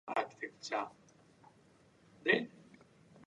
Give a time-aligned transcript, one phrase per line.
[0.07, 1.11] He lost in four sets with
[2.25, 2.49] three tiebreakers.